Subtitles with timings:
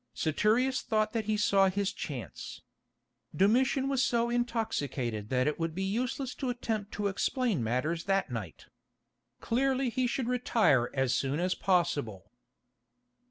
[0.15, 2.63] Saturius thought that he saw his chance.
[3.35, 8.31] Domitian was so intoxicated that it would be useless to attempt to explain matters that
[8.31, 8.65] night.
[9.41, 12.31] Clearly he should retire as soon as possible.